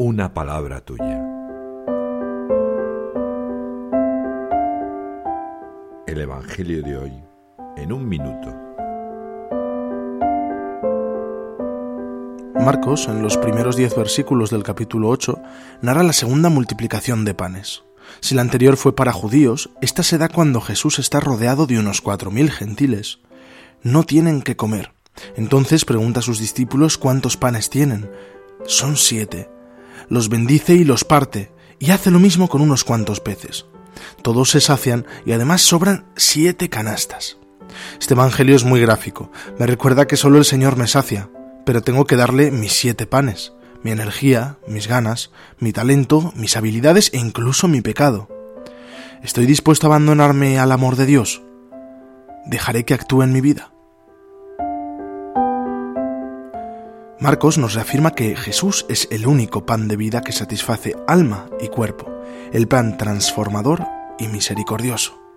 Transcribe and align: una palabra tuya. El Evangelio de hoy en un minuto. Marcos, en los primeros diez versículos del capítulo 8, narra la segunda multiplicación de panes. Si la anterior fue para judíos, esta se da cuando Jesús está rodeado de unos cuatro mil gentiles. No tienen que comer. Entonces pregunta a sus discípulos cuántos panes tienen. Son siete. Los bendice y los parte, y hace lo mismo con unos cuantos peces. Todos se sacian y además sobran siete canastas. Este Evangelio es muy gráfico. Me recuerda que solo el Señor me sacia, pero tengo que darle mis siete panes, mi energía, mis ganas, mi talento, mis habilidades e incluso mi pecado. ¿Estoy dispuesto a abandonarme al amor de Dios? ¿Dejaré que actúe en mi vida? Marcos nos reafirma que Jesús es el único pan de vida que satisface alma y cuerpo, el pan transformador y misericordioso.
una 0.00 0.32
palabra 0.32 0.80
tuya. 0.80 1.20
El 6.06 6.20
Evangelio 6.20 6.84
de 6.84 6.96
hoy 6.96 7.12
en 7.76 7.92
un 7.92 8.08
minuto. 8.08 8.54
Marcos, 12.54 13.08
en 13.08 13.22
los 13.22 13.36
primeros 13.38 13.74
diez 13.74 13.96
versículos 13.96 14.50
del 14.50 14.62
capítulo 14.62 15.08
8, 15.08 15.36
narra 15.82 16.04
la 16.04 16.12
segunda 16.12 16.48
multiplicación 16.48 17.24
de 17.24 17.34
panes. 17.34 17.82
Si 18.20 18.36
la 18.36 18.42
anterior 18.42 18.76
fue 18.76 18.94
para 18.94 19.12
judíos, 19.12 19.70
esta 19.80 20.04
se 20.04 20.16
da 20.16 20.28
cuando 20.28 20.60
Jesús 20.60 21.00
está 21.00 21.18
rodeado 21.18 21.66
de 21.66 21.76
unos 21.76 22.02
cuatro 22.02 22.30
mil 22.30 22.52
gentiles. 22.52 23.18
No 23.82 24.04
tienen 24.04 24.42
que 24.42 24.54
comer. 24.54 24.92
Entonces 25.34 25.84
pregunta 25.84 26.20
a 26.20 26.22
sus 26.22 26.38
discípulos 26.38 26.98
cuántos 26.98 27.36
panes 27.36 27.68
tienen. 27.68 28.08
Son 28.64 28.96
siete. 28.96 29.57
Los 30.08 30.28
bendice 30.28 30.74
y 30.74 30.84
los 30.84 31.04
parte, 31.04 31.52
y 31.78 31.90
hace 31.90 32.10
lo 32.10 32.18
mismo 32.18 32.48
con 32.48 32.60
unos 32.60 32.84
cuantos 32.84 33.20
peces. 33.20 33.66
Todos 34.22 34.50
se 34.50 34.60
sacian 34.60 35.06
y 35.26 35.32
además 35.32 35.62
sobran 35.62 36.06
siete 36.16 36.68
canastas. 36.68 37.38
Este 38.00 38.14
Evangelio 38.14 38.56
es 38.56 38.64
muy 38.64 38.80
gráfico. 38.80 39.30
Me 39.58 39.66
recuerda 39.66 40.06
que 40.06 40.16
solo 40.16 40.38
el 40.38 40.44
Señor 40.44 40.76
me 40.76 40.86
sacia, 40.86 41.30
pero 41.66 41.82
tengo 41.82 42.06
que 42.06 42.16
darle 42.16 42.50
mis 42.50 42.72
siete 42.72 43.06
panes, 43.06 43.52
mi 43.82 43.90
energía, 43.90 44.58
mis 44.66 44.88
ganas, 44.88 45.30
mi 45.58 45.72
talento, 45.72 46.32
mis 46.34 46.56
habilidades 46.56 47.10
e 47.12 47.18
incluso 47.18 47.68
mi 47.68 47.80
pecado. 47.80 48.28
¿Estoy 49.22 49.46
dispuesto 49.46 49.86
a 49.86 49.90
abandonarme 49.90 50.58
al 50.58 50.72
amor 50.72 50.96
de 50.96 51.06
Dios? 51.06 51.42
¿Dejaré 52.46 52.84
que 52.84 52.94
actúe 52.94 53.22
en 53.22 53.32
mi 53.32 53.40
vida? 53.40 53.72
Marcos 57.20 57.58
nos 57.58 57.74
reafirma 57.74 58.12
que 58.12 58.36
Jesús 58.36 58.86
es 58.88 59.08
el 59.10 59.26
único 59.26 59.66
pan 59.66 59.88
de 59.88 59.96
vida 59.96 60.22
que 60.22 60.30
satisface 60.30 60.94
alma 61.08 61.48
y 61.60 61.66
cuerpo, 61.66 62.06
el 62.52 62.68
pan 62.68 62.96
transformador 62.96 63.84
y 64.20 64.28
misericordioso. 64.28 65.27